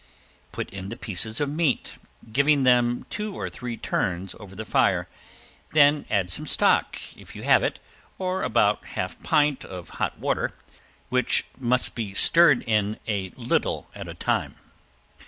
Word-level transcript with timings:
Put 0.51 0.71
in 0.71 0.89
the 0.89 0.97
pieces 0.97 1.39
of 1.39 1.47
meat, 1.51 1.99
giving 2.31 2.63
them 2.63 3.05
two 3.11 3.35
or 3.35 3.51
three 3.51 3.77
turns 3.77 4.33
over 4.39 4.55
the 4.55 4.65
fire, 4.65 5.07
then 5.73 6.05
add 6.09 6.31
some 6.31 6.47
stock, 6.47 6.99
if 7.15 7.35
you 7.35 7.43
have 7.43 7.63
it, 7.63 7.79
or 8.17 8.41
about 8.41 8.83
half 8.83 9.21
pint 9.21 9.63
of 9.63 9.89
hot 10.01 10.17
water, 10.17 10.55
which 11.09 11.45
must 11.55 11.93
be 11.93 12.15
stirred 12.15 12.63
in 12.63 12.99
a 13.07 13.29
little 13.37 13.91
at 13.93 14.07
a 14.07 14.15
time. 14.15 14.55